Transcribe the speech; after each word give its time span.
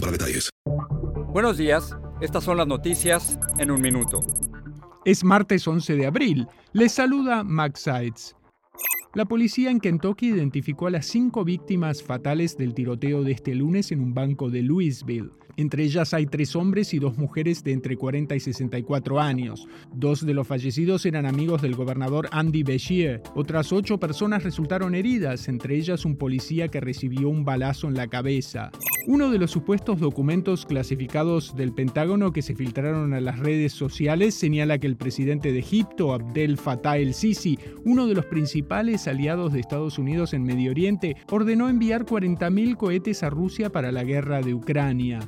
para 0.00 0.12
detalles. 0.12 0.50
Buenos 1.32 1.58
días, 1.58 1.96
estas 2.20 2.44
son 2.44 2.56
las 2.56 2.66
noticias 2.66 3.38
en 3.58 3.70
un 3.70 3.80
minuto. 3.80 4.20
Es 5.04 5.24
martes 5.24 5.66
11 5.66 5.96
de 5.96 6.06
abril. 6.06 6.46
Les 6.72 6.92
saluda 6.92 7.44
Max 7.44 7.80
Sides. 7.80 8.34
La 9.14 9.24
policía 9.24 9.70
en 9.70 9.80
Kentucky 9.80 10.28
identificó 10.28 10.86
a 10.86 10.90
las 10.90 11.06
cinco 11.06 11.44
víctimas 11.44 12.02
fatales 12.02 12.56
del 12.56 12.74
tiroteo 12.74 13.22
de 13.22 13.32
este 13.32 13.54
lunes 13.54 13.90
en 13.90 14.00
un 14.00 14.14
banco 14.14 14.50
de 14.50 14.62
Louisville. 14.62 15.30
Entre 15.58 15.82
ellas 15.82 16.14
hay 16.14 16.26
tres 16.26 16.54
hombres 16.54 16.94
y 16.94 17.00
dos 17.00 17.18
mujeres 17.18 17.64
de 17.64 17.72
entre 17.72 17.96
40 17.96 18.36
y 18.36 18.38
64 18.38 19.18
años. 19.18 19.66
Dos 19.92 20.24
de 20.24 20.32
los 20.32 20.46
fallecidos 20.46 21.04
eran 21.04 21.26
amigos 21.26 21.62
del 21.62 21.74
gobernador 21.74 22.28
Andy 22.30 22.62
Beshear. 22.62 23.20
Otras 23.34 23.72
ocho 23.72 23.98
personas 23.98 24.44
resultaron 24.44 24.94
heridas, 24.94 25.48
entre 25.48 25.74
ellas 25.74 26.04
un 26.04 26.14
policía 26.14 26.68
que 26.68 26.80
recibió 26.80 27.28
un 27.28 27.44
balazo 27.44 27.88
en 27.88 27.94
la 27.94 28.06
cabeza. 28.06 28.70
Uno 29.08 29.30
de 29.30 29.38
los 29.38 29.50
supuestos 29.50 29.98
documentos 29.98 30.66
clasificados 30.66 31.56
del 31.56 31.72
Pentágono 31.72 32.30
que 32.30 32.42
se 32.42 32.54
filtraron 32.54 33.14
a 33.14 33.20
las 33.20 33.38
redes 33.38 33.72
sociales 33.72 34.34
señala 34.34 34.78
que 34.78 34.86
el 34.86 34.96
presidente 34.96 35.50
de 35.50 35.60
Egipto, 35.60 36.12
Abdel 36.12 36.58
Fattah 36.58 36.98
el-Sisi, 36.98 37.58
uno 37.84 38.06
de 38.06 38.14
los 38.14 38.26
principales 38.26 39.08
aliados 39.08 39.52
de 39.54 39.60
Estados 39.60 39.98
Unidos 39.98 40.34
en 40.34 40.44
Medio 40.44 40.70
Oriente, 40.70 41.16
ordenó 41.30 41.68
enviar 41.68 42.04
40.000 42.04 42.76
cohetes 42.76 43.22
a 43.22 43.30
Rusia 43.30 43.70
para 43.70 43.90
la 43.90 44.04
guerra 44.04 44.40
de 44.42 44.52
Ucrania. 44.52 45.20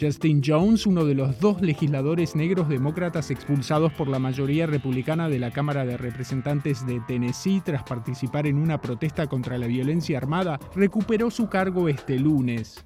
Justin 0.00 0.40
Jones, 0.44 0.86
uno 0.86 1.04
de 1.04 1.14
los 1.14 1.38
dos 1.40 1.60
legisladores 1.60 2.34
negros 2.34 2.68
demócratas 2.68 3.30
expulsados 3.30 3.92
por 3.92 4.08
la 4.08 4.18
mayoría 4.18 4.66
republicana 4.66 5.28
de 5.28 5.38
la 5.38 5.50
Cámara 5.50 5.84
de 5.84 5.98
Representantes 5.98 6.86
de 6.86 7.00
Tennessee 7.06 7.60
tras 7.62 7.82
participar 7.82 8.46
en 8.46 8.56
una 8.56 8.80
protesta 8.80 9.26
contra 9.26 9.58
la 9.58 9.66
violencia 9.66 10.16
armada, 10.16 10.58
recuperó 10.74 11.30
su 11.30 11.48
cargo 11.48 11.88
este 11.88 12.18
lunes. 12.18 12.82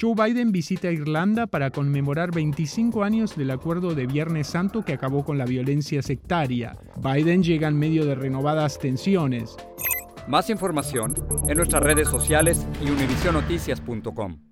Joe 0.00 0.14
Biden 0.14 0.52
visita 0.52 0.90
Irlanda 0.90 1.46
para 1.46 1.70
conmemorar 1.70 2.32
25 2.32 3.02
años 3.02 3.36
del 3.36 3.50
acuerdo 3.50 3.94
de 3.94 4.06
Viernes 4.06 4.46
Santo 4.46 4.82
que 4.82 4.92
acabó 4.92 5.24
con 5.24 5.38
la 5.38 5.44
violencia 5.44 6.02
sectaria. 6.02 6.76
Biden 6.96 7.42
llega 7.42 7.68
en 7.68 7.78
medio 7.78 8.06
de 8.06 8.14
renovadas 8.14 8.78
tensiones. 8.78 9.56
Más 10.28 10.50
información 10.50 11.14
en 11.48 11.56
nuestras 11.56 11.82
redes 11.82 12.08
sociales 12.08 12.66
y 12.80 12.90
univisionoticias.com. 12.90 14.51